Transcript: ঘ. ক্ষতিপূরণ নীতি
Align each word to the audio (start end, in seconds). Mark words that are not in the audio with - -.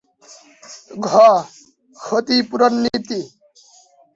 ঘ. 1.01 1.09
ক্ষতিপূরণ 1.97 2.73
নীতি 2.83 3.19